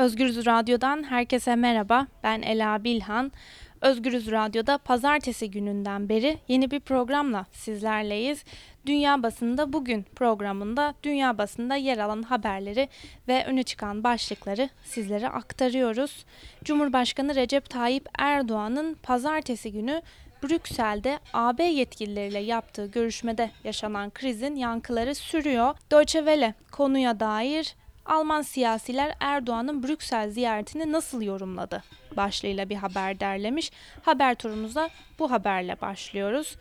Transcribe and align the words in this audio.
Özgürüz 0.00 0.46
Radyo'dan 0.46 1.02
herkese 1.02 1.56
merhaba. 1.56 2.06
Ben 2.22 2.42
Ela 2.42 2.84
Bilhan. 2.84 3.32
Özgürüz 3.80 4.30
Radyo'da 4.30 4.78
pazartesi 4.78 5.50
gününden 5.50 6.08
beri 6.08 6.38
yeni 6.48 6.70
bir 6.70 6.80
programla 6.80 7.46
sizlerleyiz. 7.52 8.44
Dünya 8.86 9.22
Basında 9.22 9.72
Bugün 9.72 10.02
programında 10.02 10.94
dünya 11.02 11.38
basında 11.38 11.76
yer 11.76 11.98
alan 11.98 12.22
haberleri 12.22 12.88
ve 13.28 13.44
öne 13.46 13.62
çıkan 13.62 14.04
başlıkları 14.04 14.68
sizlere 14.84 15.28
aktarıyoruz. 15.28 16.24
Cumhurbaşkanı 16.64 17.34
Recep 17.34 17.70
Tayyip 17.70 18.08
Erdoğan'ın 18.18 18.94
pazartesi 18.94 19.72
günü 19.72 20.02
Brüksel'de 20.42 21.18
AB 21.32 21.64
yetkilileriyle 21.64 22.38
yaptığı 22.38 22.86
görüşmede 22.86 23.50
yaşanan 23.64 24.10
krizin 24.10 24.56
yankıları 24.56 25.14
sürüyor. 25.14 25.74
Deutsche 25.90 26.18
Welle 26.18 26.54
konuya 26.72 27.20
dair 27.20 27.74
Alman 28.10 28.42
siyasiler 28.42 29.14
Erdoğan'ın 29.20 29.82
Brüksel 29.82 30.30
ziyaretini 30.30 30.92
nasıl 30.92 31.22
yorumladı? 31.22 31.82
Başlığıyla 32.16 32.68
bir 32.68 32.76
haber 32.76 33.20
derlemiş. 33.20 33.70
Haber 34.02 34.34
turumuza 34.34 34.90
bu 35.18 35.30
haberle 35.30 35.80
başlıyoruz. 35.80 36.56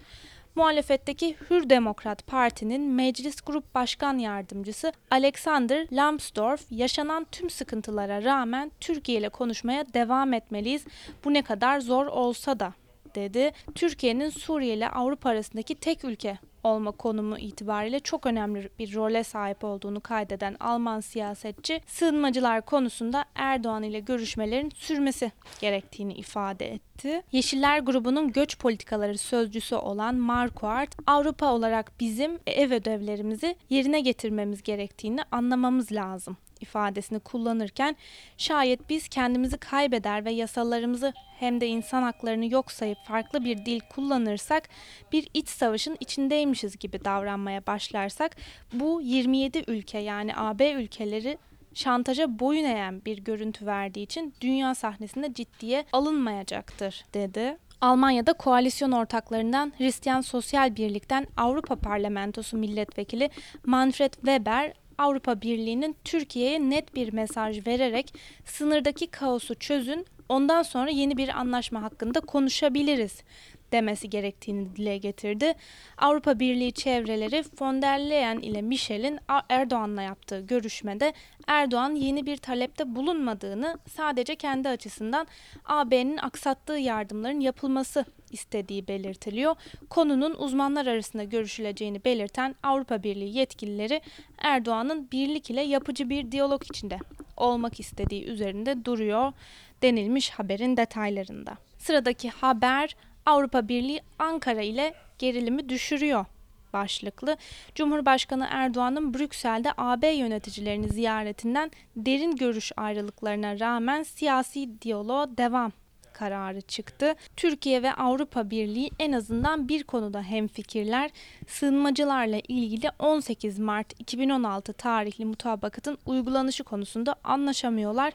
Muhalefetteki 0.55 1.35
Hür 1.49 1.69
Demokrat 1.69 2.27
Parti'nin 2.27 2.81
Meclis 2.81 3.41
Grup 3.41 3.75
Başkan 3.75 4.17
Yardımcısı 4.17 4.93
Alexander 5.11 5.87
Lambsdorff 5.91 6.65
yaşanan 6.71 7.27
tüm 7.31 7.49
sıkıntılara 7.49 8.23
rağmen 8.23 8.71
Türkiye 8.79 9.19
ile 9.19 9.29
konuşmaya 9.29 9.93
devam 9.93 10.33
etmeliyiz. 10.33 10.85
Bu 11.25 11.33
ne 11.33 11.41
kadar 11.41 11.79
zor 11.79 12.05
olsa 12.05 12.59
da 12.59 12.73
dedi. 13.19 13.51
Türkiye'nin 13.75 14.29
Suriye 14.29 14.73
ile 14.73 14.89
Avrupa 14.89 15.29
arasındaki 15.29 15.75
tek 15.75 16.05
ülke 16.05 16.37
olma 16.63 16.91
konumu 16.91 17.37
itibariyle 17.37 17.99
çok 17.99 18.25
önemli 18.25 18.69
bir 18.79 18.95
role 18.95 19.23
sahip 19.23 19.63
olduğunu 19.63 20.01
kaydeden 20.01 20.55
Alman 20.59 20.99
siyasetçi 20.99 21.81
sığınmacılar 21.87 22.61
konusunda 22.61 23.25
Erdoğan 23.35 23.83
ile 23.83 23.99
görüşmelerin 23.99 24.71
sürmesi 24.75 25.31
gerektiğini 25.61 26.13
ifade 26.13 26.73
etti. 26.73 27.21
Yeşiller 27.31 27.79
grubunun 27.79 28.31
göç 28.31 28.57
politikaları 28.59 29.17
sözcüsü 29.17 29.75
olan 29.75 30.15
Marquardt, 30.15 30.95
Avrupa 31.07 31.53
olarak 31.53 31.91
bizim 31.99 32.39
ev 32.47 32.71
ödevlerimizi 32.71 33.55
yerine 33.69 34.01
getirmemiz 34.01 34.63
gerektiğini 34.63 35.21
anlamamız 35.31 35.91
lazım 35.91 36.37
ifadesini 36.61 37.19
kullanırken 37.19 37.95
şayet 38.37 38.89
biz 38.89 39.07
kendimizi 39.07 39.57
kaybeder 39.57 40.25
ve 40.25 40.31
yasalarımızı 40.31 41.13
hem 41.39 41.61
de 41.61 41.67
insan 41.67 42.03
haklarını 42.03 42.53
yok 42.53 42.71
sayıp 42.71 42.97
farklı 43.07 43.45
bir 43.45 43.65
dil 43.65 43.79
kullanırsak 43.79 44.69
bir 45.11 45.27
iç 45.33 45.47
savaşın 45.49 45.97
içindeymişiz 45.99 46.77
gibi 46.77 47.05
davranmaya 47.05 47.65
başlarsak 47.67 48.37
bu 48.73 49.01
27 49.01 49.63
ülke 49.67 49.97
yani 49.97 50.35
AB 50.35 50.71
ülkeleri 50.71 51.37
şantaja 51.73 52.39
boyun 52.39 52.63
eğen 52.63 53.05
bir 53.05 53.17
görüntü 53.17 53.65
verdiği 53.65 54.03
için 54.03 54.33
dünya 54.41 54.75
sahnesinde 54.75 55.33
ciddiye 55.33 55.85
alınmayacaktır 55.93 57.05
dedi. 57.13 57.57
Almanya'da 57.81 58.33
koalisyon 58.33 58.91
ortaklarından 58.91 59.73
Hristiyan 59.77 60.21
Sosyal 60.21 60.75
Birlik'ten 60.75 61.27
Avrupa 61.37 61.75
Parlamentosu 61.75 62.57
milletvekili 62.57 63.29
Manfred 63.65 64.13
Weber 64.13 64.73
Avrupa 64.99 65.41
Birliği'nin 65.41 65.95
Türkiye'ye 66.03 66.69
net 66.69 66.95
bir 66.95 67.13
mesaj 67.13 67.67
vererek 67.67 68.13
sınırdaki 68.45 69.07
kaosu 69.07 69.55
çözün, 69.55 70.05
ondan 70.29 70.63
sonra 70.63 70.89
yeni 70.89 71.17
bir 71.17 71.29
anlaşma 71.29 71.83
hakkında 71.83 72.19
konuşabiliriz 72.19 73.23
demesi 73.71 74.09
gerektiğini 74.09 74.75
dile 74.75 74.97
getirdi. 74.97 75.53
Avrupa 75.97 76.39
Birliği 76.39 76.73
çevreleri 76.73 77.43
von 77.61 77.81
der 77.81 77.99
Leyen 77.99 78.37
ile 78.37 78.61
Michel'in 78.61 79.19
Erdoğan'la 79.49 80.01
yaptığı 80.01 80.39
görüşmede 80.39 81.13
Erdoğan 81.47 81.95
yeni 81.95 82.25
bir 82.25 82.37
talepte 82.37 82.95
bulunmadığını 82.95 83.79
sadece 83.89 84.35
kendi 84.35 84.69
açısından 84.69 85.27
AB'nin 85.65 86.17
aksattığı 86.17 86.77
yardımların 86.77 87.39
yapılması 87.39 88.05
istediği 88.31 88.87
belirtiliyor. 88.87 89.55
Konunun 89.89 90.35
uzmanlar 90.37 90.85
arasında 90.85 91.23
görüşüleceğini 91.23 92.05
belirten 92.05 92.55
Avrupa 92.63 93.03
Birliği 93.03 93.37
yetkilileri 93.37 94.01
Erdoğan'ın 94.37 95.11
birlik 95.11 95.49
ile 95.49 95.61
yapıcı 95.61 96.09
bir 96.09 96.31
diyalog 96.31 96.63
içinde 96.63 96.97
olmak 97.37 97.79
istediği 97.79 98.25
üzerinde 98.25 98.85
duruyor 98.85 99.33
denilmiş 99.81 100.29
haberin 100.29 100.77
detaylarında. 100.77 101.57
Sıradaki 101.77 102.29
haber 102.29 102.95
Avrupa 103.25 103.67
Birliği 103.67 104.01
Ankara 104.19 104.61
ile 104.61 104.93
gerilimi 105.19 105.69
düşürüyor 105.69 106.25
başlıklı. 106.73 107.37
Cumhurbaşkanı 107.75 108.47
Erdoğan'ın 108.49 109.13
Brüksel'de 109.13 109.73
AB 109.77 110.07
yöneticilerini 110.07 110.89
ziyaretinden 110.89 111.71
derin 111.95 112.35
görüş 112.35 112.71
ayrılıklarına 112.77 113.59
rağmen 113.59 114.03
siyasi 114.03 114.81
diyaloğa 114.81 115.37
devam 115.37 115.71
kararı 116.19 116.61
çıktı. 116.61 117.15
Türkiye 117.37 117.83
ve 117.83 117.93
Avrupa 117.93 118.49
Birliği 118.49 118.91
en 118.99 119.11
azından 119.11 119.69
bir 119.69 119.83
konuda 119.83 120.21
hemfikirler. 120.21 121.11
Sığınmacılarla 121.47 122.39
ilgili 122.47 122.89
18 122.99 123.59
Mart 123.59 123.99
2016 123.99 124.73
tarihli 124.73 125.25
mutabakatın 125.25 125.97
uygulanışı 126.05 126.63
konusunda 126.63 127.15
anlaşamıyorlar. 127.23 128.13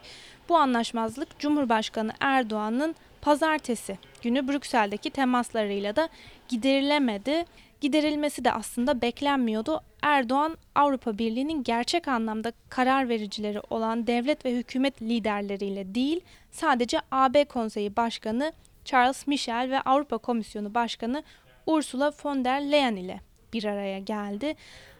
Bu 0.49 0.57
anlaşmazlık 0.57 1.39
Cumhurbaşkanı 1.39 2.11
Erdoğan'ın 2.19 2.95
pazartesi 3.21 3.97
günü 4.21 4.47
Brüksel'deki 4.47 5.09
temaslarıyla 5.09 5.95
da 5.95 6.09
giderilemedi. 6.49 7.45
Giderilmesi 7.81 8.45
de 8.45 8.51
aslında 8.51 9.01
beklenmiyordu. 9.01 9.81
Erdoğan 10.01 10.57
Avrupa 10.75 11.17
Birliği'nin 11.17 11.63
gerçek 11.63 12.07
anlamda 12.07 12.51
karar 12.69 13.09
vericileri 13.09 13.61
olan 13.69 14.07
devlet 14.07 14.45
ve 14.45 14.55
hükümet 14.55 15.01
liderleriyle 15.01 15.95
değil, 15.95 16.21
sadece 16.51 16.99
AB 17.11 17.45
Konseyi 17.45 17.95
Başkanı 17.95 18.53
Charles 18.85 19.27
Michel 19.27 19.71
ve 19.71 19.81
Avrupa 19.81 20.17
Komisyonu 20.17 20.73
Başkanı 20.73 21.23
Ursula 21.65 22.13
von 22.23 22.45
der 22.45 22.71
Leyen 22.71 22.95
ile 22.95 23.21
bir 23.53 23.63
araya 23.63 23.99
geldi. 23.99 24.55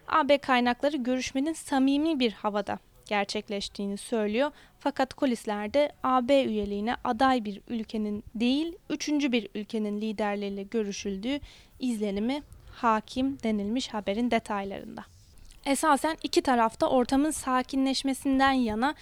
AB 0.08 0.38
kaynakları 0.38 0.96
görüşmenin 0.96 1.52
samimi 1.52 2.20
bir 2.20 2.32
havada 2.32 2.78
gerçekleştiğini 3.06 3.96
söylüyor. 3.96 4.50
Fakat 4.78 5.14
kulislerde 5.14 5.92
AB 6.02 6.44
üyeliğine 6.44 6.96
aday 7.04 7.44
bir 7.44 7.60
ülkenin 7.68 8.24
değil, 8.34 8.76
üçüncü 8.90 9.32
bir 9.32 9.48
ülkenin 9.54 10.00
liderleriyle 10.00 10.62
görüşüldüğü 10.62 11.40
izlenimi 11.80 12.42
hakim 12.76 13.42
denilmiş 13.42 13.88
haberin 13.88 14.30
detaylarında. 14.30 15.04
Esasen 15.66 16.16
iki 16.22 16.42
tarafta 16.42 16.86
ortamın 16.86 17.30
sakinleşmesinden 17.30 18.52
yana 18.52 18.94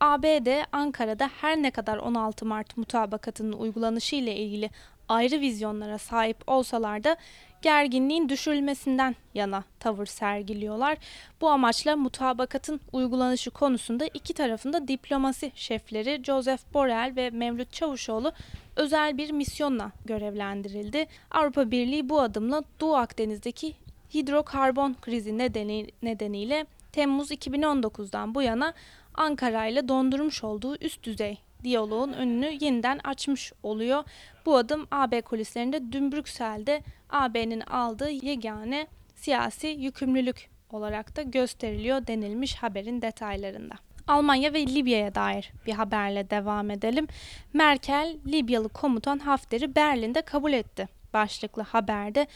ABD 0.00 0.64
Ankara'da 0.72 1.30
her 1.40 1.56
ne 1.56 1.70
kadar 1.70 1.96
16 1.96 2.46
Mart 2.46 2.76
mutabakatının 2.76 3.52
uygulanışı 3.52 4.16
ile 4.16 4.36
ilgili 4.36 4.70
ayrı 5.08 5.40
vizyonlara 5.40 5.98
sahip 5.98 6.36
olsalar 6.46 7.04
da 7.04 7.16
gerginliğin 7.62 8.28
düşürülmesinden 8.28 9.16
yana 9.34 9.64
tavır 9.80 10.06
sergiliyorlar. 10.06 10.98
Bu 11.40 11.48
amaçla 11.48 11.96
mutabakatın 11.96 12.80
uygulanışı 12.92 13.50
konusunda 13.50 14.06
iki 14.14 14.34
tarafında 14.34 14.88
diplomasi 14.88 15.52
şefleri 15.54 16.24
Joseph 16.24 16.60
Borrell 16.74 17.12
ve 17.16 17.30
Mevlüt 17.30 17.72
Çavuşoğlu 17.72 18.32
özel 18.80 19.18
bir 19.18 19.30
misyonla 19.30 19.92
görevlendirildi. 20.04 21.06
Avrupa 21.30 21.70
Birliği 21.70 22.08
bu 22.08 22.20
adımla 22.20 22.62
Doğu 22.80 22.96
Akdeniz'deki 22.96 23.74
hidrokarbon 24.14 24.96
krizi 25.02 25.38
nedeni, 25.38 25.86
nedeniyle 26.02 26.66
Temmuz 26.92 27.30
2019'dan 27.30 28.34
bu 28.34 28.42
yana 28.42 28.74
Ankara 29.14 29.66
ile 29.66 29.88
dondurmuş 29.88 30.44
olduğu 30.44 30.76
üst 30.76 31.02
düzey 31.02 31.38
diyaloğun 31.64 32.12
önünü 32.12 32.58
yeniden 32.60 33.00
açmış 33.04 33.52
oluyor. 33.62 34.04
Bu 34.46 34.56
adım 34.56 34.86
AB 34.90 35.22
kulislerinde 35.22 35.92
dün 35.92 36.12
Brüksel'de 36.12 36.82
AB'nin 37.10 37.60
aldığı 37.60 38.10
yegane 38.10 38.86
siyasi 39.14 39.66
yükümlülük 39.66 40.50
olarak 40.70 41.16
da 41.16 41.22
gösteriliyor 41.22 42.06
denilmiş 42.06 42.54
haberin 42.54 43.02
detaylarında. 43.02 43.74
Almanya 44.10 44.52
ve 44.52 44.66
Libya'ya 44.66 45.14
dair 45.14 45.52
bir 45.66 45.72
haberle 45.72 46.30
devam 46.30 46.70
edelim. 46.70 47.06
Merkel, 47.52 48.16
Libyalı 48.26 48.68
komutan 48.68 49.18
Hafter'i 49.18 49.74
Berlin'de 49.74 50.22
kabul 50.22 50.52
etti. 50.52 50.88
Başlıklı 51.12 51.62
haberde 51.62 52.26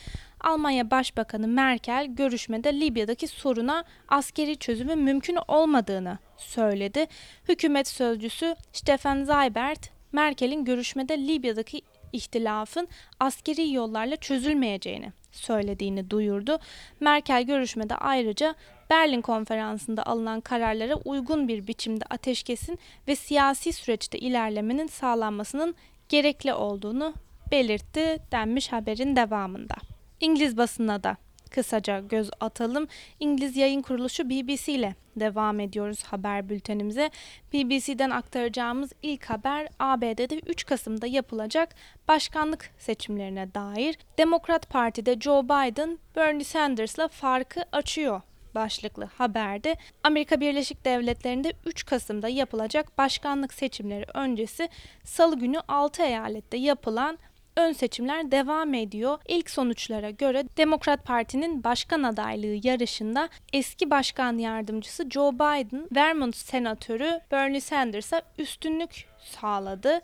Almanya 0.41 0.91
Başbakanı 0.91 1.49
Merkel 1.49 2.07
görüşmede 2.07 2.81
Libya'daki 2.81 3.29
soruna 3.29 3.85
askeri 4.09 4.57
çözümün 4.57 4.99
mümkün 4.99 5.39
olmadığını 5.49 6.19
söyledi. 6.37 7.07
Hükümet 7.49 7.89
sözcüsü 7.89 8.57
Stefan 8.73 9.25
Seibert, 9.25 9.91
Merkel'in 10.13 10.65
görüşmede 10.65 11.19
Libya'daki 11.19 11.83
ihtilafın 12.13 12.89
askeri 13.21 13.73
yollarla 13.73 14.17
çözülmeyeceğini 14.17 15.13
söylediğini 15.33 16.11
duyurdu. 16.11 16.59
Merkel 17.01 17.43
görüşmede 17.43 17.95
ayrıca 17.95 18.55
Berlin 18.91 19.21
konferansında 19.21 20.07
alınan 20.07 20.41
kararlara 20.41 20.95
uygun 20.95 21.49
bir 21.49 21.67
biçimde 21.67 22.05
ateşkesin 22.11 22.79
ve 23.09 23.17
siyasi 23.17 23.73
süreçte 23.73 24.19
ilerlemenin 24.19 24.87
sağlanmasının 24.87 25.75
gerekli 26.09 26.55
olduğunu 26.55 27.15
belirtti 27.51 28.19
denmiş 28.33 28.73
haberin 28.73 29.17
devamında. 29.17 29.75
İngiliz 30.21 30.57
basınına 30.57 31.03
da 31.03 31.17
kısaca 31.51 32.01
göz 32.01 32.31
atalım. 32.41 32.89
İngiliz 33.21 33.57
yayın 33.57 33.83
kuruluşu 33.83 34.31
BBC 34.31 34.73
ile 34.73 34.95
devam 35.17 35.61
ediyoruz 35.61 36.03
haber 36.03 36.49
bültenimize. 36.49 37.11
BBC'den 37.53 38.11
aktaracağımız 38.11 38.93
ilk 39.03 39.25
haber 39.25 39.69
ABD'de 39.79 40.39
3 40.39 40.67
Kasım'da 40.67 41.07
yapılacak 41.07 41.75
başkanlık 42.09 42.71
seçimlerine 42.79 43.55
dair. 43.55 43.99
Demokrat 44.19 44.71
Parti'de 44.71 45.21
Joe 45.21 45.45
Biden 45.45 45.99
Bernie 46.17 46.45
Sanders'la 46.45 47.09
farkı 47.09 47.65
açıyor 47.73 48.21
başlıklı 48.55 49.05
haberde 49.05 49.77
Amerika 50.03 50.41
Birleşik 50.41 50.85
Devletleri'nde 50.85 51.53
3 51.67 51.87
Kasım'da 51.87 52.29
yapılacak 52.29 52.99
başkanlık 52.99 53.55
seçimleri 53.55 54.07
öncesi 54.15 54.69
salı 55.05 55.39
günü 55.39 55.59
6 55.69 56.03
eyalette 56.03 56.57
yapılan 56.57 57.19
ön 57.57 57.73
seçimler 57.73 58.31
devam 58.31 58.75
ediyor. 58.75 59.19
İlk 59.29 59.51
sonuçlara 59.51 60.11
göre 60.11 60.45
Demokrat 60.57 61.05
Parti'nin 61.05 61.65
başkan 61.65 62.03
adaylığı 62.03 62.67
yarışında 62.67 63.29
eski 63.53 63.91
başkan 63.91 64.39
yardımcısı 64.39 65.11
Joe 65.11 65.33
Biden, 65.33 65.89
Vermont 65.95 66.37
senatörü 66.37 67.21
Bernie 67.31 67.61
Sanders'a 67.61 68.23
üstünlük 68.39 69.07
sağladı. 69.25 70.01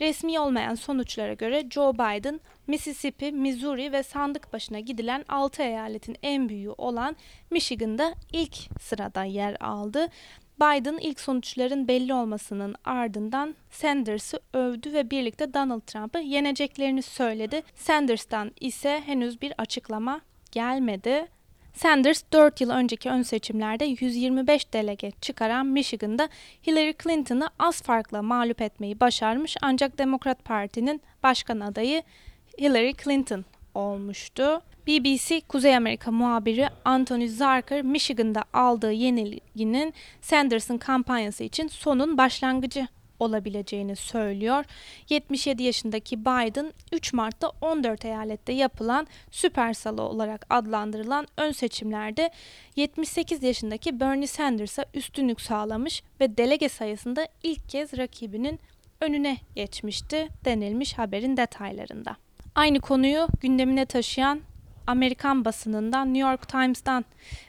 Resmi 0.00 0.40
olmayan 0.40 0.74
sonuçlara 0.74 1.32
göre 1.32 1.66
Joe 1.70 1.94
Biden, 1.94 2.40
Mississippi, 2.66 3.32
Missouri 3.32 3.92
ve 3.92 4.02
sandık 4.02 4.52
başına 4.52 4.80
gidilen 4.80 5.24
6 5.28 5.62
eyaletin 5.62 6.16
en 6.22 6.48
büyüğü 6.48 6.70
olan 6.78 7.16
Michigan'da 7.50 8.14
ilk 8.32 8.56
sırada 8.80 9.24
yer 9.24 9.56
aldı. 9.60 10.08
Biden 10.60 10.98
ilk 10.98 11.20
sonuçların 11.20 11.88
belli 11.88 12.14
olmasının 12.14 12.74
ardından 12.84 13.54
Sanders'ı 13.70 14.40
övdü 14.52 14.92
ve 14.92 15.10
birlikte 15.10 15.54
Donald 15.54 15.80
Trump'ı 15.80 16.18
yeneceklerini 16.18 17.02
söyledi. 17.02 17.62
Sanders'tan 17.74 18.52
ise 18.60 19.02
henüz 19.06 19.42
bir 19.42 19.52
açıklama 19.58 20.20
gelmedi. 20.52 21.26
Sanders 21.74 22.22
4 22.32 22.60
yıl 22.60 22.70
önceki 22.70 23.10
ön 23.10 23.22
seçimlerde 23.22 23.84
125 23.84 24.72
delege 24.72 25.10
çıkaran 25.20 25.66
Michigan'da 25.66 26.28
Hillary 26.66 26.92
Clinton'ı 27.02 27.48
az 27.58 27.82
farkla 27.82 28.22
mağlup 28.22 28.60
etmeyi 28.60 29.00
başarmış 29.00 29.56
ancak 29.62 29.98
Demokrat 29.98 30.44
Parti'nin 30.44 31.02
başkan 31.22 31.60
adayı 31.60 32.02
Hillary 32.58 32.92
Clinton 33.04 33.44
olmuştu. 33.74 34.62
BBC 34.86 35.40
Kuzey 35.40 35.76
Amerika 35.76 36.10
muhabiri 36.10 36.68
Anthony 36.84 37.28
Zarker, 37.28 37.82
Michigan'da 37.82 38.44
aldığı 38.52 38.92
yenilginin 38.92 39.94
Sanders'ın 40.20 40.78
kampanyası 40.78 41.44
için 41.44 41.68
sonun 41.68 42.18
başlangıcı 42.18 42.88
olabileceğini 43.20 43.96
söylüyor. 43.96 44.64
77 45.08 45.62
yaşındaki 45.62 46.20
Biden 46.20 46.72
3 46.92 47.12
Mart'ta 47.12 47.52
14 47.60 48.04
eyalette 48.04 48.52
yapılan 48.52 49.06
süper 49.30 49.72
salı 49.72 50.02
olarak 50.02 50.46
adlandırılan 50.50 51.26
ön 51.36 51.52
seçimlerde 51.52 52.30
78 52.76 53.42
yaşındaki 53.42 54.00
Bernie 54.00 54.26
Sanders'a 54.26 54.84
üstünlük 54.94 55.40
sağlamış 55.40 56.02
ve 56.20 56.36
delege 56.36 56.68
sayısında 56.68 57.28
ilk 57.42 57.68
kez 57.68 57.96
rakibinin 57.98 58.60
önüne 59.00 59.36
geçmişti 59.54 60.28
denilmiş 60.44 60.98
haberin 60.98 61.36
detaylarında. 61.36 62.16
Aynı 62.54 62.80
konuyu 62.80 63.28
gündemine 63.40 63.86
taşıyan 63.86 64.40
Amerikan 64.86 65.44
basınından 65.44 66.14
New 66.14 66.30
York 66.30 66.48
Times'dan 66.48 67.04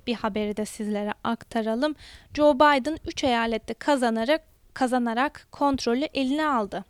bir 0.07 0.15
haberi 0.15 0.57
de 0.57 0.65
sizlere 0.65 1.13
aktaralım. 1.23 1.95
Joe 2.33 2.55
Biden 2.55 2.97
3 3.05 3.23
eyalette 3.23 3.73
kazanarak 3.73 4.41
kazanarak 4.73 5.47
kontrolü 5.51 6.05
eline 6.13 6.47
aldı 6.47 6.85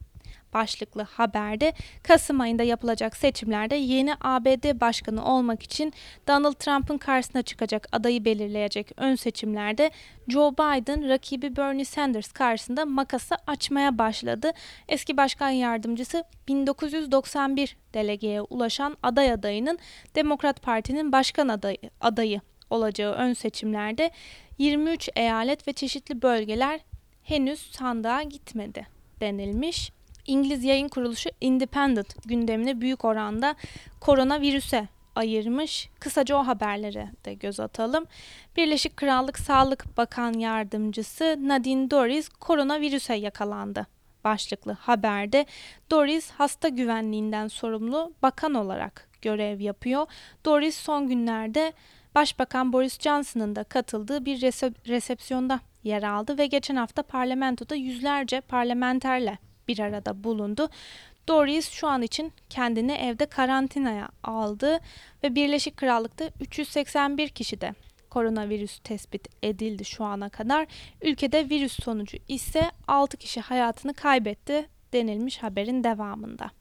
başlıklı 0.56 1.02
haberde 1.02 1.74
Kasım 2.04 2.42
ayında 2.42 2.64
yapılacak 2.64 3.18
seçimlerde 3.18 3.76
yeni 3.76 4.14
ABD 4.22 4.82
başkanı 4.82 5.26
olmak 5.26 5.64
için 5.64 5.94
Donald 6.28 6.54
Trump'ın 6.54 6.98
karşısına 6.98 7.42
çıkacak 7.42 7.88
adayı 7.92 8.26
belirleyecek 8.26 8.92
ön 8.98 9.16
seçimlerde 9.16 9.92
Joe 10.28 10.52
Biden 10.52 11.10
rakibi 11.10 11.56
Bernie 11.56 11.86
Sanders 11.86 12.32
karşısında 12.32 12.86
makası 12.86 13.36
açmaya 13.48 13.98
başladı. 13.98 14.52
Eski 14.90 15.18
başkan 15.18 15.50
yardımcısı 15.50 16.24
1991 16.48 17.78
delegeye 17.94 18.42
ulaşan 18.42 18.98
aday 19.04 19.32
adayının 19.32 19.80
Demokrat 20.16 20.62
Parti'nin 20.62 21.12
başkan 21.12 21.48
adayı, 21.48 21.78
adayı 22.02 22.42
olacağı 22.70 23.14
ön 23.14 23.34
seçimlerde 23.34 24.12
23 24.58 25.10
eyalet 25.16 25.68
ve 25.68 25.74
çeşitli 25.74 26.22
bölgeler 26.22 26.80
henüz 27.24 27.72
sandığa 27.72 28.24
gitmedi 28.24 28.88
denilmiş. 29.22 29.95
İngiliz 30.28 30.64
yayın 30.64 30.88
kuruluşu 30.88 31.30
Independent 31.42 32.28
gündemini 32.28 32.82
büyük 32.82 33.06
oranda 33.06 33.56
koronavirüse 34.00 34.88
ayırmış. 35.16 35.90
Kısaca 36.00 36.36
o 36.36 36.48
haberlere 36.48 37.12
de 37.26 37.34
göz 37.34 37.60
atalım. 37.60 38.06
Birleşik 38.58 38.98
Krallık 38.98 39.40
Sağlık 39.40 39.98
Bakan 39.98 40.34
Yardımcısı 40.34 41.38
Nadine 41.42 41.92
Dorries 41.92 42.30
koronavirüse 42.30 43.16
yakalandı. 43.16 43.88
Başlıklı 44.24 44.72
haberde 44.72 45.46
Doris 45.92 46.32
hasta 46.32 46.70
güvenliğinden 46.70 47.48
sorumlu 47.48 48.14
bakan 48.22 48.54
olarak 48.54 49.10
görev 49.22 49.60
yapıyor. 49.60 50.08
Doris 50.46 50.76
son 50.76 51.08
günlerde 51.08 51.74
Başbakan 52.16 52.74
Boris 52.74 53.00
Johnson'ın 53.00 53.56
da 53.56 53.64
katıldığı 53.64 54.26
bir 54.26 54.42
resepsiyonda 54.88 55.60
yer 55.84 56.04
aldı 56.04 56.38
ve 56.38 56.46
geçen 56.46 56.76
hafta 56.76 57.04
parlamentoda 57.04 57.76
yüzlerce 57.76 58.42
parlamenterle 58.42 59.38
bir 59.68 59.80
arada 59.80 60.24
bulundu. 60.24 60.70
Doris 61.28 61.70
şu 61.70 61.88
an 61.88 62.02
için 62.02 62.34
kendini 62.50 62.92
evde 62.92 63.26
karantinaya 63.26 64.10
aldı 64.24 64.80
ve 65.24 65.36
Birleşik 65.36 65.78
Krallık'ta 65.78 66.30
381 66.40 67.30
kişi 67.30 67.62
de 67.62 67.74
koronavirüs 68.10 68.80
tespit 68.80 69.28
edildi 69.44 69.86
şu 69.86 70.04
ana 70.04 70.30
kadar. 70.30 70.68
Ülkede 71.02 71.50
virüs 71.50 71.84
sonucu 71.84 72.18
ise 72.28 72.72
6 72.88 73.18
kişi 73.18 73.42
hayatını 73.42 73.94
kaybetti 73.94 74.70
denilmiş 74.94 75.44
haberin 75.44 75.84
devamında. 75.84 76.52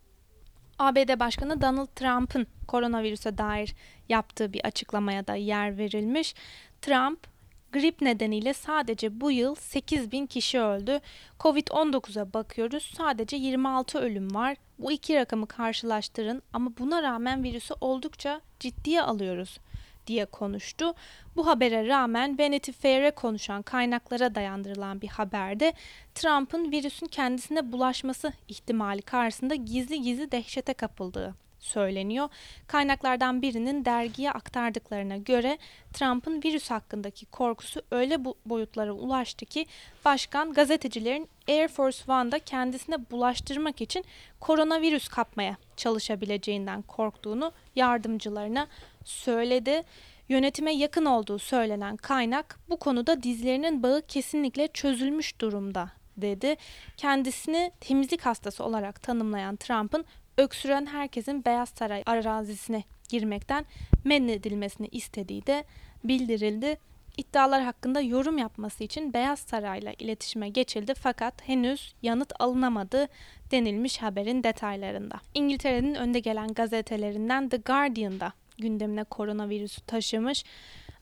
ABD 0.78 1.20
Başkanı 1.20 1.60
Donald 1.60 1.86
Trump'ın 1.86 2.46
koronavirüse 2.68 3.38
dair 3.38 3.74
yaptığı 4.08 4.52
bir 4.52 4.64
açıklamaya 4.64 5.26
da 5.26 5.34
yer 5.34 5.78
verilmiş. 5.78 6.34
Trump 6.82 7.33
Grip 7.74 8.00
nedeniyle 8.02 8.54
sadece 8.54 9.20
bu 9.20 9.30
yıl 9.30 9.54
8 9.54 10.12
bin 10.12 10.26
kişi 10.26 10.60
öldü. 10.60 11.00
Covid-19'a 11.40 12.32
bakıyoruz 12.32 12.92
sadece 12.96 13.36
26 13.36 13.98
ölüm 13.98 14.34
var. 14.34 14.56
Bu 14.78 14.92
iki 14.92 15.14
rakamı 15.14 15.46
karşılaştırın 15.46 16.42
ama 16.52 16.70
buna 16.78 17.02
rağmen 17.02 17.44
virüsü 17.44 17.74
oldukça 17.80 18.40
ciddiye 18.60 19.02
alıyoruz 19.02 19.58
diye 20.06 20.24
konuştu. 20.24 20.94
Bu 21.36 21.46
habere 21.46 21.88
rağmen 21.88 22.38
Vanity 22.38 22.70
Fair'e 22.70 23.10
konuşan 23.10 23.62
kaynaklara 23.62 24.34
dayandırılan 24.34 25.00
bir 25.00 25.08
haberde 25.08 25.72
Trump'ın 26.14 26.72
virüsün 26.72 27.06
kendisine 27.06 27.72
bulaşması 27.72 28.32
ihtimali 28.48 29.02
karşısında 29.02 29.54
gizli 29.54 30.02
gizli 30.02 30.32
dehşete 30.32 30.74
kapıldığı 30.74 31.34
söyleniyor. 31.64 32.28
Kaynaklardan 32.66 33.42
birinin 33.42 33.84
dergiye 33.84 34.30
aktardıklarına 34.30 35.16
göre 35.16 35.58
Trump'ın 35.92 36.42
virüs 36.42 36.70
hakkındaki 36.70 37.26
korkusu 37.26 37.82
öyle 37.90 38.24
boyutlara 38.24 38.92
ulaştı 38.92 39.46
ki 39.46 39.66
başkan 40.04 40.52
gazetecilerin 40.52 41.28
Air 41.48 41.68
Force 41.68 42.12
One'da 42.12 42.38
kendisine 42.38 42.96
bulaştırmak 43.10 43.80
için 43.80 44.04
koronavirüs 44.40 45.08
kapmaya 45.08 45.56
çalışabileceğinden 45.76 46.82
korktuğunu 46.82 47.52
yardımcılarına 47.76 48.66
söyledi. 49.04 49.82
Yönetime 50.28 50.74
yakın 50.74 51.04
olduğu 51.04 51.38
söylenen 51.38 51.96
kaynak 51.96 52.58
bu 52.70 52.76
konuda 52.76 53.22
dizlerinin 53.22 53.82
bağı 53.82 54.02
kesinlikle 54.08 54.68
çözülmüş 54.68 55.40
durumda 55.40 55.90
dedi. 56.16 56.56
Kendisini 56.96 57.72
temizlik 57.80 58.26
hastası 58.26 58.64
olarak 58.64 59.02
tanımlayan 59.02 59.56
Trump'ın 59.56 60.04
öksüren 60.36 60.86
herkesin 60.86 61.44
Beyaz 61.44 61.68
Saray 61.68 62.02
arazisine 62.06 62.82
girmekten 63.08 63.64
men 64.04 64.28
edilmesini 64.28 64.86
istediği 64.86 65.46
de 65.46 65.64
bildirildi. 66.04 66.78
İddialar 67.16 67.62
hakkında 67.62 68.00
yorum 68.00 68.38
yapması 68.38 68.84
için 68.84 69.12
Beyaz 69.12 69.38
Saray'la 69.38 69.92
iletişime 69.98 70.48
geçildi 70.48 70.94
fakat 70.94 71.48
henüz 71.48 71.94
yanıt 72.02 72.32
alınamadı 72.38 73.08
denilmiş 73.50 74.02
haberin 74.02 74.42
detaylarında. 74.42 75.20
İngiltere'nin 75.34 75.94
önde 75.94 76.20
gelen 76.20 76.48
gazetelerinden 76.48 77.48
The 77.48 77.56
Guardian'da 77.56 78.32
gündemine 78.58 79.04
koronavirüsü 79.04 79.80
taşımış. 79.80 80.44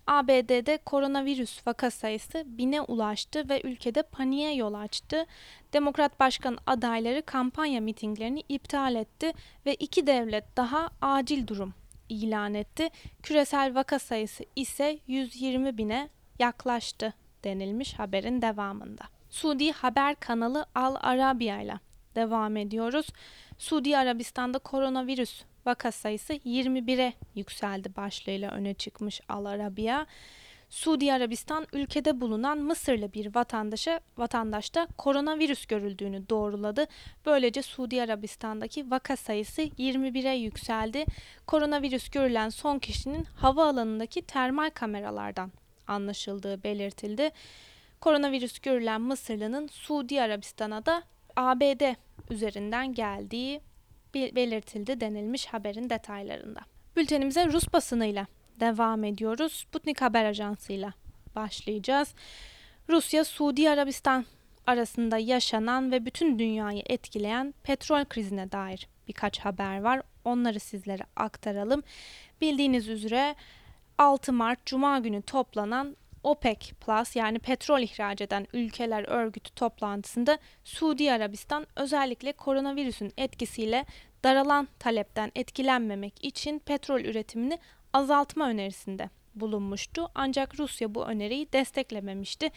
ABD'de 0.07 0.79
koronavirüs 0.87 1.67
vaka 1.67 1.91
sayısı 1.91 2.45
bine 2.47 2.81
ulaştı 2.81 3.49
ve 3.49 3.61
ülkede 3.65 4.03
paniğe 4.03 4.55
yol 4.55 4.75
açtı. 4.75 5.27
Demokrat 5.73 6.21
başkan 6.21 6.59
adayları 6.67 7.23
kampanya 7.23 7.81
mitinglerini 7.81 8.43
iptal 8.49 8.95
etti 8.95 9.33
ve 9.67 9.75
iki 9.75 10.07
devlet 10.07 10.57
daha 10.57 10.91
acil 11.01 11.47
durum 11.47 11.75
ilan 12.09 12.55
etti. 12.55 12.89
Küresel 13.23 13.75
vaka 13.75 13.99
sayısı 13.99 14.45
ise 14.57 14.99
120 15.07 15.79
bine 15.79 16.09
yaklaştı 16.39 17.15
denilmiş 17.45 17.99
haberin 17.99 18.43
devamında. 18.43 19.05
Suudi 19.31 19.73
haber 19.73 20.15
kanalı 20.15 20.67
Al 20.75 20.97
Arabiya 21.01 21.63
ile 21.63 21.81
devam 22.15 22.57
ediyoruz. 22.57 23.07
Suudi 23.59 23.99
Arabistan'da 23.99 24.59
koronavirüs 24.59 25.43
vaka 25.67 25.93
sayısı 25.93 26.33
21'e 26.33 27.13
yükseldi 27.35 27.97
başlığıyla 27.97 28.51
öne 28.51 28.75
çıkmış 28.75 29.21
Al 29.29 29.45
Arabiya. 29.45 30.07
Suudi 30.73 31.13
Arabistan 31.13 31.67
ülkede 31.73 32.21
bulunan 32.21 32.59
Mısırlı 32.59 33.13
bir 33.13 33.35
vatandaşa 33.35 34.01
vatandaşta 34.19 34.87
koronavirüs 34.99 35.67
görüldüğünü 35.67 36.29
doğruladı. 36.29 36.87
Böylece 37.27 37.63
Suudi 37.63 38.03
Arabistan'daki 38.03 38.91
vaka 38.91 39.17
sayısı 39.17 39.63
21'e 39.63 40.35
yükseldi. 40.35 41.05
Koronavirüs 41.47 42.09
görülen 42.09 42.49
son 42.49 42.79
kişinin 42.79 43.25
havaalanındaki 43.25 44.23
termal 44.23 44.71
kameralardan 44.71 45.53
anlaşıldığı 45.87 46.63
belirtildi. 46.63 47.31
Koronavirüs 48.01 48.59
görülen 48.59 49.01
Mısırlı'nın 49.01 49.67
Suudi 49.67 50.23
Arabistan'a 50.23 50.87
da 50.87 51.03
ABD 51.37 51.95
üzerinden 52.31 52.95
geldiği 52.95 53.61
belirtildi 54.15 55.01
denilmiş 55.01 55.47
haberin 55.47 55.91
detaylarında. 55.91 56.61
Bültenimize 56.97 57.47
Rus 57.47 57.73
basınıyla 57.73 58.27
devam 58.61 59.05
ediyoruz. 59.05 59.53
Sputnik 59.53 60.03
Haber 60.03 60.25
Ajansı'yla 60.25 60.93
başlayacağız. 61.37 62.15
Rusya, 62.89 63.25
Suudi 63.25 63.71
Arabistan 63.71 64.25
arasında 64.67 65.19
yaşanan 65.19 65.93
ve 65.93 66.07
bütün 66.07 66.39
dünyayı 66.39 66.83
etkileyen 66.87 67.55
petrol 67.63 68.05
krizine 68.05 68.53
dair 68.53 68.89
birkaç 69.09 69.39
haber 69.39 69.81
var. 69.81 70.03
Onları 70.25 70.61
sizlere 70.61 71.03
aktaralım. 71.17 71.83
Bildiğiniz 72.41 72.89
üzere 72.89 73.35
6 73.99 74.33
Mart 74.33 74.67
Cuma 74.67 74.99
günü 74.99 75.23
toplanan 75.23 75.97
OPEC 76.25 76.73
Plus 76.81 77.17
yani 77.17 77.39
petrol 77.39 77.81
ihraç 77.81 78.21
eden 78.21 78.47
ülkeler 78.53 79.05
örgütü 79.09 79.55
toplantısında 79.55 80.39
Suudi 80.65 81.13
Arabistan 81.13 81.67
özellikle 81.77 82.33
koronavirüsün 82.33 83.13
etkisiyle 83.17 83.85
daralan 84.25 84.69
talepten 84.79 85.33
etkilenmemek 85.35 86.25
için 86.25 86.59
petrol 86.59 87.01
üretimini 87.01 87.59
azaltma 87.93 88.49
önerisinde 88.49 89.11
bulunmuştu. 89.35 90.09
Ancak 90.15 90.61
Rusya 90.61 90.95
bu 90.95 91.05
öneriyi 91.05 91.53
desteklememişti. 91.53 92.51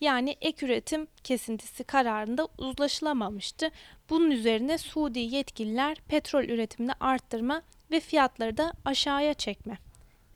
Yani 0.00 0.36
ek 0.40 0.66
üretim 0.66 1.06
kesintisi 1.24 1.84
kararında 1.84 2.48
uzlaşılamamıştı. 2.58 3.70
Bunun 4.10 4.30
üzerine 4.30 4.78
Suudi 4.78 5.18
yetkililer 5.18 5.96
petrol 6.08 6.44
üretimini 6.44 6.92
arttırma 7.00 7.62
ve 7.90 8.00
fiyatları 8.00 8.56
da 8.56 8.72
aşağıya 8.84 9.34
çekme 9.34 9.78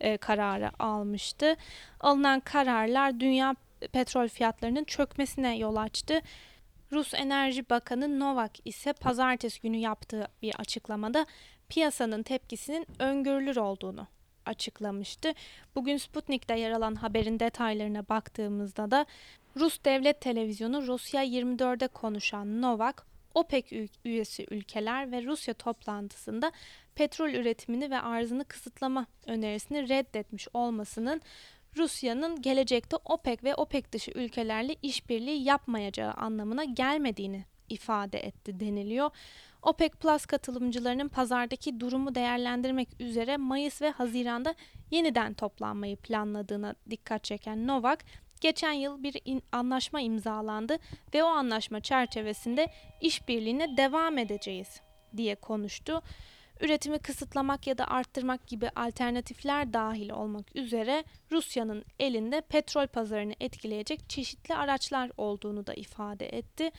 e, 0.01 0.17
kararı 0.17 0.71
almıştı. 0.79 1.57
Alınan 2.01 2.41
kararlar 2.41 3.21
dünya 3.21 3.55
petrol 3.93 4.29
fiyatlarının 4.29 4.85
çökmesine 4.85 5.59
yol 5.59 5.77
açtı. 5.77 6.21
Rus 6.93 7.15
Enerji 7.15 7.71
Bakanı 7.71 8.21
Novak 8.21 8.67
ise 8.67 8.93
pazartesi 8.93 9.61
günü 9.61 9.77
yaptığı 9.77 10.29
bir 10.43 10.55
açıklamada 10.59 11.27
piyasanın 11.69 12.23
tepkisinin 12.23 12.87
öngörülür 12.99 13.57
olduğunu 13.57 14.07
açıklamıştı. 14.47 15.33
Bugün 15.75 15.97
Sputnik'te 15.97 16.59
yer 16.59 16.71
alan 16.71 16.95
haberin 16.95 17.41
detaylarına 17.41 18.09
baktığımızda 18.09 18.91
da 18.91 19.07
Rus 19.57 19.79
devlet 19.85 20.21
televizyonu 20.21 20.87
Rusya 20.87 21.25
24'de 21.25 21.89
konuşan 21.89 22.63
Novak, 22.63 23.07
OPEC 23.35 23.89
üyesi 24.05 24.47
ülkeler 24.51 25.13
ve 25.13 25.23
Rusya 25.23 25.55
toplantısında 25.55 26.53
petrol 26.95 27.29
üretimini 27.29 27.91
ve 27.91 28.01
arzını 28.01 28.45
kısıtlama 28.45 29.07
önerisini 29.27 29.89
reddetmiş 29.89 30.49
olmasının 30.55 31.21
Rusya'nın 31.77 32.43
gelecekte 32.43 32.97
OPEC 33.05 33.43
ve 33.45 33.55
OPEC 33.55 33.93
dışı 33.93 34.11
ülkelerle 34.11 34.77
işbirliği 34.83 35.45
yapmayacağı 35.45 36.13
anlamına 36.13 36.65
gelmediğini 36.65 37.45
ifade 37.69 38.19
etti 38.19 38.61
deniliyor. 38.61 39.11
OPEC 39.63 39.91
Plus 39.91 40.27
katılımcılarının 40.27 41.09
pazardaki 41.09 41.81
durumu 41.81 42.15
değerlendirmek 42.15 42.89
üzere 43.01 43.37
Mayıs 43.37 43.83
ve 43.83 43.91
Haziran'da 43.91 44.55
yeniden 44.91 45.35
toplanmayı 45.35 45.97
planladığına 45.97 46.75
dikkat 46.91 47.25
çeken 47.25 47.67
Novak, 47.67 48.05
geçen 48.45 48.73
yıl 48.73 49.03
bir 49.03 49.21
in- 49.25 49.43
anlaşma 49.53 50.01
imzalandı 50.01 50.79
ve 51.15 51.25
o 51.25 51.27
anlaşma 51.27 51.81
çerçevesinde 51.81 52.69
işbirliğine 53.01 53.77
devam 53.77 54.19
edeceğiz 54.19 54.81
diye 55.17 55.35
konuştu. 55.35 56.03
Üretimi 56.61 56.99
kısıtlamak 56.99 57.67
ya 57.67 57.79
da 57.79 57.89
arttırmak 57.89 58.47
gibi 58.47 58.71
alternatifler 58.77 59.73
dahil 59.73 60.11
olmak 60.11 60.57
üzere 60.57 61.05
Rusya'nın 61.33 61.85
elinde 61.99 62.41
petrol 62.41 62.87
pazarını 62.87 63.35
etkileyecek 63.41 64.11
çeşitli 64.11 64.55
araçlar 64.55 65.11
olduğunu 65.17 65.67
da 65.67 65.75
ifade 65.75 66.29
etti. 66.29 66.71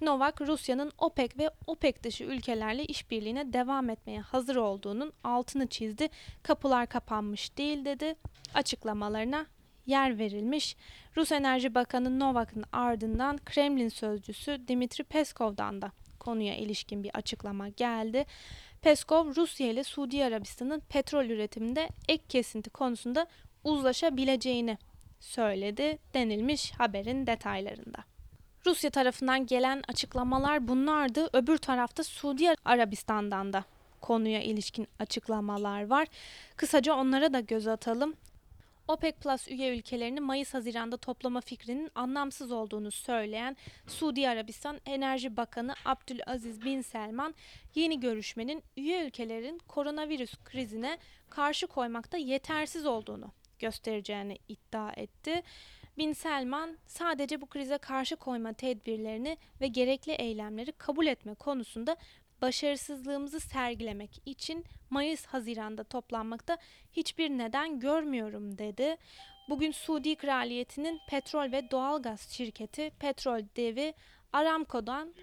Novak, 0.00 0.40
Rusya'nın 0.40 0.92
OPEC 0.98 1.30
ve 1.38 1.50
OPEC 1.66 2.02
dışı 2.02 2.24
ülkelerle 2.24 2.84
işbirliğine 2.84 3.52
devam 3.52 3.90
etmeye 3.90 4.20
hazır 4.20 4.56
olduğunun 4.56 5.12
altını 5.24 5.66
çizdi. 5.66 6.08
Kapılar 6.42 6.86
kapanmış 6.86 7.58
değil 7.58 7.84
dedi. 7.84 8.14
Açıklamalarına 8.54 9.46
yer 9.86 10.18
verilmiş. 10.18 10.76
Rus 11.16 11.32
Enerji 11.32 11.74
Bakanı 11.74 12.20
Novak'ın 12.20 12.64
ardından 12.72 13.38
Kremlin 13.38 13.88
sözcüsü 13.88 14.68
Dimitri 14.68 15.04
Peskov'dan 15.04 15.82
da 15.82 15.92
konuya 16.20 16.56
ilişkin 16.56 17.02
bir 17.02 17.10
açıklama 17.14 17.68
geldi. 17.68 18.24
Peskov, 18.82 19.36
Rusya 19.36 19.70
ile 19.70 19.84
Suudi 19.84 20.24
Arabistan'ın 20.24 20.80
petrol 20.80 21.24
üretiminde 21.24 21.88
ek 22.08 22.24
kesinti 22.28 22.70
konusunda 22.70 23.26
uzlaşabileceğini 23.64 24.78
söyledi 25.20 25.98
denilmiş 26.14 26.72
haberin 26.72 27.26
detaylarında. 27.26 27.98
Rusya 28.66 28.90
tarafından 28.90 29.46
gelen 29.46 29.82
açıklamalar 29.88 30.68
bunlardı. 30.68 31.28
Öbür 31.32 31.58
tarafta 31.58 32.04
Suudi 32.04 32.54
Arabistan'dan 32.64 33.52
da 33.52 33.64
konuya 34.00 34.42
ilişkin 34.42 34.88
açıklamalar 34.98 35.86
var. 35.86 36.08
Kısaca 36.56 36.94
onlara 36.94 37.32
da 37.32 37.40
göz 37.40 37.66
atalım. 37.66 38.14
OPEC 38.92 39.16
Plus 39.16 39.48
üye 39.48 39.78
ülkelerini 39.78 40.20
Mayıs-Haziran'da 40.20 40.96
toplama 40.96 41.40
fikrinin 41.40 41.90
anlamsız 41.94 42.52
olduğunu 42.52 42.90
söyleyen 42.90 43.56
Suudi 43.86 44.28
Arabistan 44.28 44.80
Enerji 44.86 45.36
Bakanı 45.36 45.74
Abdülaziz 45.84 46.64
Bin 46.64 46.80
Selman, 46.80 47.34
yeni 47.74 48.00
görüşmenin 48.00 48.62
üye 48.76 49.06
ülkelerin 49.06 49.58
koronavirüs 49.58 50.34
krizine 50.44 50.98
karşı 51.30 51.66
koymakta 51.66 52.16
yetersiz 52.16 52.86
olduğunu 52.86 53.32
göstereceğini 53.58 54.38
iddia 54.48 54.92
etti. 54.92 55.42
Bin 55.98 56.12
Selman 56.12 56.78
sadece 56.86 57.40
bu 57.40 57.46
krize 57.46 57.78
karşı 57.78 58.16
koyma 58.16 58.52
tedbirlerini 58.52 59.36
ve 59.60 59.66
gerekli 59.66 60.12
eylemleri 60.12 60.72
kabul 60.72 61.06
etme 61.06 61.34
konusunda 61.34 61.96
başarısızlığımızı 62.42 63.40
sergilemek 63.40 64.22
için 64.26 64.64
Mayıs-Haziran'da 64.90 65.84
toplanmakta 65.84 66.58
hiçbir 66.92 67.30
neden 67.30 67.80
görmüyorum 67.80 68.58
dedi. 68.58 68.96
Bugün 69.48 69.72
Suudi 69.72 70.16
Kraliyeti'nin 70.16 71.00
petrol 71.08 71.52
ve 71.52 71.70
doğalgaz 71.70 72.20
şirketi 72.30 72.90
Petrol 72.98 73.42
Devi 73.56 73.94
Aramco'dan 74.32 75.14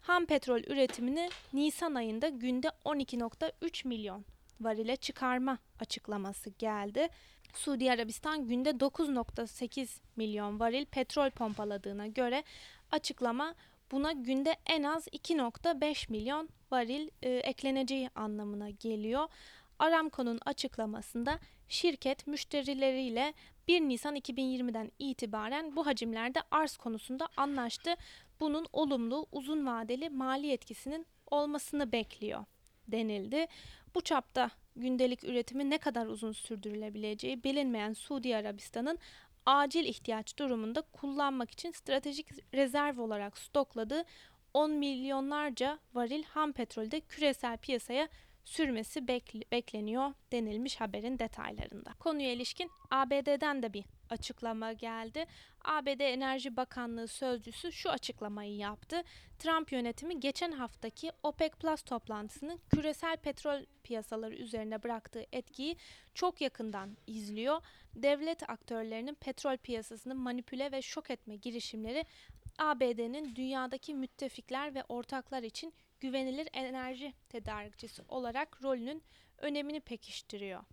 ham 0.00 0.26
petrol 0.26 0.60
üretimini 0.60 1.30
Nisan 1.52 1.94
ayında 1.94 2.28
günde 2.28 2.68
12.3 2.84 3.88
milyon 3.88 4.24
varile 4.60 4.96
çıkarma 4.96 5.58
açıklaması 5.80 6.50
geldi. 6.50 7.08
Suudi 7.54 7.92
Arabistan 7.92 8.48
günde 8.48 8.70
9.8 8.70 9.88
milyon 10.16 10.60
varil 10.60 10.84
petrol 10.84 11.30
pompaladığına 11.30 12.06
göre 12.06 12.44
açıklama 12.90 13.54
buna 13.92 14.12
günde 14.12 14.56
en 14.66 14.82
az 14.82 15.08
2.5 15.08 16.12
milyon 16.12 16.48
varil 16.70 17.08
e, 17.22 17.30
ekleneceği 17.30 18.10
anlamına 18.14 18.70
geliyor. 18.70 19.28
Aramco'nun 19.78 20.40
açıklamasında 20.46 21.38
şirket 21.68 22.26
müşterileriyle 22.26 23.34
1 23.68 23.80
Nisan 23.80 24.16
2020'den 24.16 24.92
itibaren 24.98 25.76
bu 25.76 25.86
hacimlerde 25.86 26.40
arz 26.50 26.76
konusunda 26.76 27.28
anlaştı. 27.36 27.94
Bunun 28.40 28.66
olumlu, 28.72 29.26
uzun 29.32 29.66
vadeli 29.66 30.10
mali 30.10 30.52
etkisinin 30.52 31.06
olmasını 31.30 31.92
bekliyor 31.92 32.44
denildi. 32.88 33.46
Bu 33.94 34.00
çapta 34.00 34.50
gündelik 34.76 35.24
üretimi 35.24 35.70
ne 35.70 35.78
kadar 35.78 36.06
uzun 36.06 36.32
sürdürülebileceği 36.32 37.44
bilinmeyen 37.44 37.92
Suudi 37.92 38.36
Arabistan'ın 38.36 38.98
acil 39.46 39.84
ihtiyaç 39.84 40.38
durumunda 40.38 40.80
kullanmak 40.80 41.50
için 41.50 41.70
stratejik 41.70 42.54
rezerv 42.54 43.00
olarak 43.00 43.38
stokladığı 43.38 44.04
10 44.54 44.70
milyonlarca 44.70 45.78
varil 45.94 46.24
ham 46.24 46.52
petrolde 46.52 47.00
küresel 47.00 47.56
piyasaya 47.56 48.08
sürmesi 48.48 49.08
bekleniyor 49.52 50.12
denilmiş 50.32 50.80
haberin 50.80 51.18
detaylarında. 51.18 51.92
Konuya 51.98 52.32
ilişkin 52.32 52.70
ABD'den 52.90 53.62
de 53.62 53.72
bir 53.72 53.84
açıklama 54.10 54.72
geldi. 54.72 55.26
ABD 55.64 56.00
Enerji 56.00 56.56
Bakanlığı 56.56 57.08
sözcüsü 57.08 57.72
şu 57.72 57.90
açıklamayı 57.90 58.56
yaptı. 58.56 59.02
Trump 59.38 59.72
yönetimi 59.72 60.20
geçen 60.20 60.52
haftaki 60.52 61.12
OPEC 61.22 61.50
Plus 61.50 61.82
toplantısının 61.82 62.60
küresel 62.70 63.16
petrol 63.16 63.64
piyasaları 63.82 64.34
üzerine 64.34 64.82
bıraktığı 64.82 65.26
etkiyi 65.32 65.76
çok 66.14 66.40
yakından 66.40 66.96
izliyor. 67.06 67.62
Devlet 67.94 68.50
aktörlerinin 68.50 69.14
petrol 69.14 69.56
piyasasını 69.56 70.14
manipüle 70.14 70.72
ve 70.72 70.82
şok 70.82 71.10
etme 71.10 71.36
girişimleri 71.36 72.04
ABD'nin 72.58 73.36
dünyadaki 73.36 73.94
müttefikler 73.94 74.74
ve 74.74 74.84
ortaklar 74.88 75.42
için 75.42 75.74
güvenilir 76.00 76.48
enerji 76.52 77.12
tedarikçisi 77.28 78.02
olarak 78.08 78.62
rolünün 78.62 79.02
önemini 79.38 79.80
pekiştiriyor. 79.80 80.64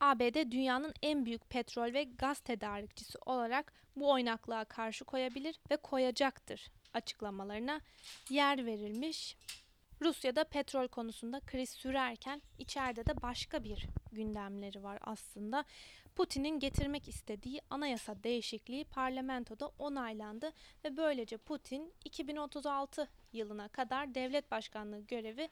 ABD 0.00 0.50
dünyanın 0.50 0.94
en 1.02 1.24
büyük 1.26 1.50
petrol 1.50 1.92
ve 1.92 2.04
gaz 2.04 2.40
tedarikçisi 2.40 3.18
olarak 3.26 3.72
bu 3.96 4.10
oynaklığa 4.10 4.64
karşı 4.64 5.04
koyabilir 5.04 5.60
ve 5.70 5.76
koyacaktır 5.76 6.70
açıklamalarına 6.94 7.80
yer 8.30 8.66
verilmiş. 8.66 9.36
Rusya'da 10.00 10.44
petrol 10.44 10.88
konusunda 10.88 11.40
kriz 11.40 11.70
sürerken 11.70 12.42
içeride 12.58 13.06
de 13.06 13.22
başka 13.22 13.64
bir 13.64 13.86
gündemleri 14.12 14.82
var 14.82 14.98
aslında. 15.00 15.64
Putin'in 16.14 16.58
getirmek 16.58 17.08
istediği 17.08 17.60
anayasa 17.70 18.22
değişikliği 18.22 18.84
parlamentoda 18.84 19.70
onaylandı 19.78 20.52
ve 20.84 20.96
böylece 20.96 21.36
Putin 21.36 21.92
2036 22.04 23.08
yılına 23.34 23.68
kadar 23.68 24.14
devlet 24.14 24.50
başkanlığı 24.50 25.00
görevi 25.00 25.48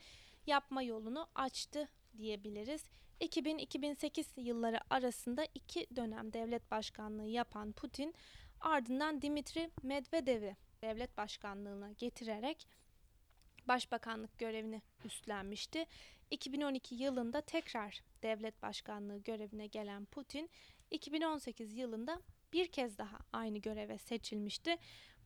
yapma 0.46 0.82
yolunu 0.82 1.26
açtı 1.34 1.88
diyebiliriz. 2.18 2.84
2000-2008 3.20 4.40
yılları 4.40 4.80
arasında 4.90 5.46
iki 5.54 5.86
dönem 5.96 6.32
devlet 6.32 6.70
başkanlığı 6.70 7.26
yapan 7.26 7.72
Putin 7.72 8.14
ardından 8.60 9.22
Dimitri 9.22 9.70
Medvedev'i 9.82 10.56
devlet 10.82 11.16
başkanlığına 11.16 11.92
getirerek 11.92 12.68
başbakanlık 13.68 14.38
görevini 14.38 14.82
üstlenmişti. 15.04 15.86
2012 16.30 16.94
yılında 16.94 17.40
tekrar 17.40 18.00
devlet 18.22 18.62
başkanlığı 18.62 19.18
görevine 19.18 19.66
gelen 19.66 20.04
Putin 20.04 20.50
2018 20.90 21.76
yılında 21.76 22.20
bir 22.52 22.66
kez 22.66 22.98
daha 22.98 23.18
aynı 23.32 23.58
göreve 23.58 23.98
seçilmişti. 23.98 24.76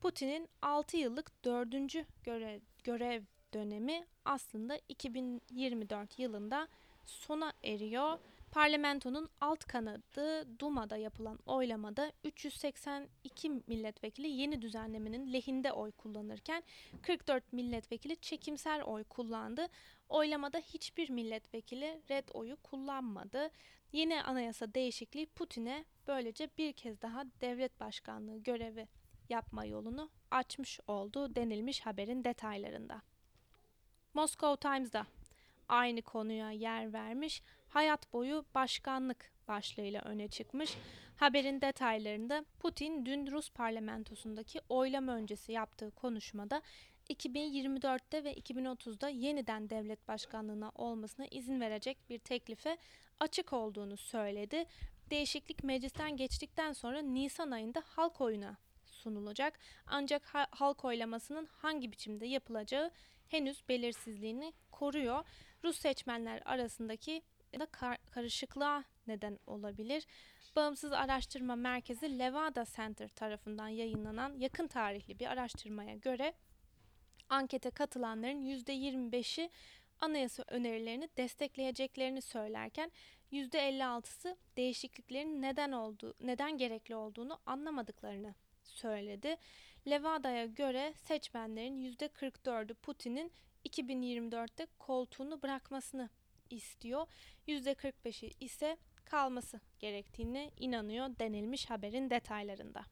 Putin'in 0.01 0.49
6 0.61 0.97
yıllık 0.97 1.43
4. 1.43 1.71
görev, 2.23 2.59
görev 2.83 3.23
dönemi 3.53 4.05
aslında 4.25 4.79
2024 4.89 6.19
yılında 6.19 6.67
sona 7.05 7.53
eriyor. 7.63 8.19
Parlamentonun 8.51 9.29
alt 9.41 9.65
kanadı 9.65 10.59
Duma'da 10.59 10.97
yapılan 10.97 11.39
oylamada 11.45 12.11
382 12.23 13.49
milletvekili 13.67 14.27
yeni 14.27 14.61
düzenlemenin 14.61 15.33
lehinde 15.33 15.71
oy 15.71 15.91
kullanırken 15.91 16.63
44 17.01 17.53
milletvekili 17.53 18.15
çekimser 18.15 18.81
oy 18.81 19.03
kullandı. 19.03 19.67
Oylamada 20.09 20.57
hiçbir 20.57 21.09
milletvekili 21.09 22.01
red 22.09 22.27
oyu 22.33 22.57
kullanmadı. 22.63 23.49
Yeni 23.91 24.23
anayasa 24.23 24.73
değişikliği 24.73 25.25
Putin'e 25.25 25.85
böylece 26.07 26.49
bir 26.57 26.73
kez 26.73 27.01
daha 27.01 27.25
devlet 27.41 27.79
başkanlığı 27.79 28.37
görevi 28.37 28.87
yapma 29.29 29.65
yolunu 29.65 30.09
açmış 30.31 30.79
oldu 30.87 31.35
denilmiş 31.35 31.81
haberin 31.81 32.23
detaylarında. 32.23 33.01
Moscow 34.13 34.69
Times'da 34.69 35.05
aynı 35.69 36.01
konuya 36.01 36.51
yer 36.51 36.93
vermiş, 36.93 37.41
hayat 37.69 38.13
boyu 38.13 38.45
başkanlık 38.55 39.31
başlığıyla 39.47 40.01
öne 40.01 40.27
çıkmış. 40.27 40.77
Haberin 41.15 41.61
detaylarında 41.61 42.45
Putin 42.59 43.05
dün 43.05 43.27
Rus 43.27 43.49
parlamentosundaki 43.49 44.61
oylama 44.69 45.15
öncesi 45.15 45.51
yaptığı 45.51 45.91
konuşmada 45.91 46.61
2024'te 47.09 48.23
ve 48.23 48.33
2030'da 48.33 49.09
yeniden 49.09 49.69
devlet 49.69 50.07
başkanlığına 50.07 50.71
olmasına 50.75 51.25
izin 51.25 51.61
verecek 51.61 51.97
bir 52.09 52.19
teklife 52.19 52.77
açık 53.19 53.53
olduğunu 53.53 53.97
söyledi. 53.97 54.65
Değişiklik 55.09 55.63
meclisten 55.63 56.17
geçtikten 56.17 56.73
sonra 56.73 57.01
Nisan 57.01 57.51
ayında 57.51 57.83
halk 57.85 58.21
oyuna 58.21 58.57
sunulacak. 59.05 59.59
Ancak 59.87 60.25
halk 60.33 60.85
oylamasının 60.85 61.45
hangi 61.45 61.91
biçimde 61.91 62.25
yapılacağı 62.25 62.91
henüz 63.27 63.69
belirsizliğini 63.69 64.53
koruyor. 64.71 65.23
Rus 65.63 65.79
seçmenler 65.79 66.41
arasındaki 66.45 67.21
da 67.59 67.65
kar 67.65 67.97
karışıklığa 68.11 68.83
neden 69.07 69.39
olabilir. 69.47 70.05
Bağımsız 70.55 70.91
Araştırma 70.91 71.55
Merkezi 71.55 72.19
Levada 72.19 72.65
Center 72.75 73.07
tarafından 73.07 73.67
yayınlanan 73.67 74.33
yakın 74.37 74.67
tarihli 74.67 75.19
bir 75.19 75.27
araştırmaya 75.27 75.95
göre 75.95 76.33
ankete 77.29 77.69
katılanların 77.69 78.45
%25'i 78.45 79.49
anayasa 79.99 80.43
önerilerini 80.47 81.09
destekleyeceklerini 81.17 82.21
söylerken 82.21 82.91
%56'sı 83.31 84.37
değişikliklerin 84.57 85.41
neden 85.41 85.71
olduğu, 85.71 86.13
neden 86.19 86.57
gerekli 86.57 86.95
olduğunu 86.95 87.39
anlamadıklarını 87.45 88.35
söyledi. 88.75 89.37
Levada'ya 89.89 90.45
göre 90.45 90.93
seçmenlerin 90.97 91.93
%44'ü 91.93 92.73
Putin'in 92.73 93.31
2024'te 93.65 94.67
koltuğunu 94.79 95.41
bırakmasını 95.41 96.09
istiyor. 96.49 97.07
%45'i 97.47 98.31
ise 98.39 98.77
kalması 99.05 99.59
gerektiğine 99.79 100.51
inanıyor 100.57 101.09
denilmiş 101.19 101.69
haberin 101.69 102.09
detaylarında. 102.09 102.85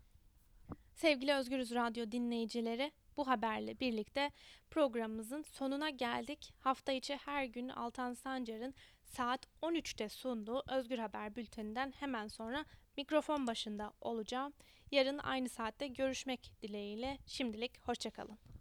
Sevgili 0.95 1.33
Özgürüz 1.33 1.71
Radyo 1.75 2.11
dinleyicileri, 2.11 2.91
bu 3.17 3.27
haberle 3.27 3.79
birlikte 3.79 4.31
programımızın 4.71 5.41
sonuna 5.41 5.89
geldik. 5.89 6.53
Hafta 6.59 6.91
içi 6.91 7.15
her 7.15 7.45
gün 7.45 7.69
Altan 7.69 8.13
Sancar'ın 8.13 8.73
saat 9.03 9.47
13'te 9.61 10.09
sunduğu 10.09 10.63
Özgür 10.67 10.97
Haber 10.99 11.35
bülteninden 11.35 11.93
hemen 11.99 12.27
sonra 12.27 12.65
mikrofon 12.97 13.47
başında 13.47 13.93
olacağım. 14.01 14.53
Yarın 14.91 15.17
aynı 15.17 15.49
saatte 15.49 15.87
görüşmek 15.87 16.51
dileğiyle. 16.61 17.17
Şimdilik 17.25 17.87
hoşçakalın. 17.87 18.52